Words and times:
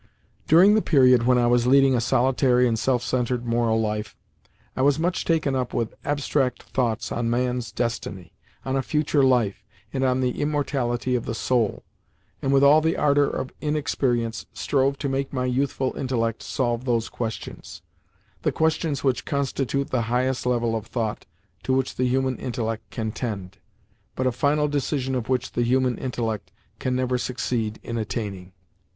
During 0.47 0.73
the 0.73 0.81
period 0.81 1.27
when 1.27 1.37
I 1.37 1.45
was 1.45 1.67
leading 1.67 1.93
a 1.93 2.01
solitary 2.01 2.67
and 2.67 2.79
self 2.79 3.03
centred 3.03 3.45
moral 3.45 3.79
life, 3.79 4.17
I 4.75 4.81
was 4.81 4.97
much 4.97 5.25
taken 5.25 5.55
up 5.55 5.75
with 5.75 5.93
abstract 6.03 6.63
thoughts 6.63 7.11
on 7.11 7.29
man's 7.29 7.71
destiny, 7.71 8.33
on 8.65 8.75
a 8.75 8.81
future 8.81 9.21
life, 9.21 9.63
and 9.93 10.03
on 10.03 10.19
the 10.21 10.41
immortality 10.41 11.13
of 11.13 11.25
the 11.27 11.35
soul, 11.35 11.83
and, 12.41 12.51
with 12.51 12.63
all 12.63 12.81
the 12.81 12.97
ardour 12.97 13.27
of 13.27 13.53
inexperience, 13.61 14.47
strove 14.53 14.97
to 14.97 15.07
make 15.07 15.31
my 15.31 15.45
youthful 15.45 15.95
intellect 15.95 16.41
solve 16.41 16.85
those 16.85 17.07
questions—the 17.07 18.51
questions 18.53 19.03
which 19.03 19.23
constitute 19.23 19.91
the 19.91 20.01
highest 20.09 20.47
level 20.47 20.75
of 20.75 20.87
thought 20.87 21.27
to 21.61 21.73
which 21.75 21.93
the 21.93 22.05
human 22.07 22.37
intellect 22.37 22.89
can 22.89 23.11
tend, 23.11 23.59
but 24.15 24.25
a 24.25 24.31
final 24.31 24.67
decision 24.67 25.13
of 25.13 25.29
which 25.29 25.51
the 25.51 25.61
human 25.61 25.95
intellect 25.99 26.51
can 26.79 26.95
never 26.95 27.19
succeed 27.19 27.79
in 27.83 27.99
attaining. 27.99 28.51